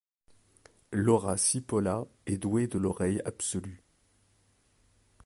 Laura 0.91 1.37
Sippola 1.37 2.07
est 2.25 2.39
douée 2.39 2.65
de 2.65 2.79
l'oreille 2.79 3.21
absolue. 3.23 3.83